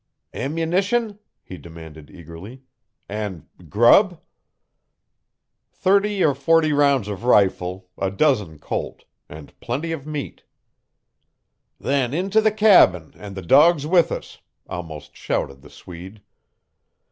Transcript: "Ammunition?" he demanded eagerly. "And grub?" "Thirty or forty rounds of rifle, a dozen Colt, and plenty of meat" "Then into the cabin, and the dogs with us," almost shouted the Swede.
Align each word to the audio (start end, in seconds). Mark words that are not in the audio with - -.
"Ammunition?" 0.33 1.19
he 1.43 1.59
demanded 1.59 2.09
eagerly. 2.09 2.63
"And 3.07 3.45
grub?" 3.69 4.19
"Thirty 5.71 6.23
or 6.25 6.33
forty 6.33 6.73
rounds 6.73 7.07
of 7.07 7.23
rifle, 7.23 7.87
a 7.99 8.09
dozen 8.09 8.57
Colt, 8.57 9.03
and 9.29 9.53
plenty 9.59 9.91
of 9.91 10.07
meat" 10.07 10.41
"Then 11.79 12.15
into 12.15 12.41
the 12.41 12.51
cabin, 12.51 13.13
and 13.15 13.35
the 13.35 13.43
dogs 13.43 13.85
with 13.85 14.11
us," 14.11 14.39
almost 14.65 15.15
shouted 15.15 15.61
the 15.61 15.69
Swede. 15.69 16.23